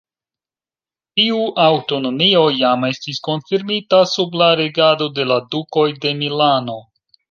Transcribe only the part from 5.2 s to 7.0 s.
de la Dukoj de Milano.